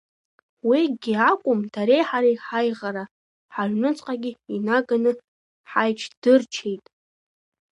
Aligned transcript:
Уигьы 0.67 1.13
акәым, 1.31 1.59
дареи 1.73 2.03
ҳареи 2.09 2.37
ҳаиӷара 2.45 3.03
ҳаҩнуҵҟагьы 3.53 4.31
инаганы 4.55 5.11
ҳаичдырчеит… 5.69 6.83